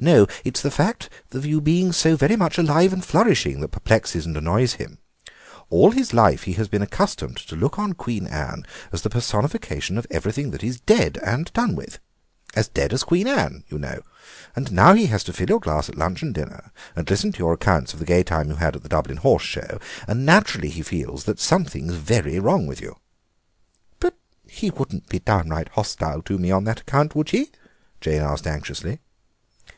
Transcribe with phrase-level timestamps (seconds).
[0.00, 4.26] No, it's the fact of you being so very much alive and flourishing that perplexes
[4.26, 4.98] and annoys him.
[5.70, 9.96] All his life he has been accustomed to look on Queen Anne as the personification
[9.96, 12.00] of everything that is dead and done with,
[12.54, 14.02] 'as dead as Queen Anne,' you know;
[14.54, 17.38] and now he has to fill your glass at lunch and dinner and listen to
[17.38, 20.68] your accounts of the gay time you had at the Dublin Horse Show, and naturally
[20.68, 22.98] he feels that something's very wrong with you."
[24.00, 27.50] "But he wouldn't be downright hostile to me on that account, would he?"
[28.02, 29.00] Jane asked anxiously.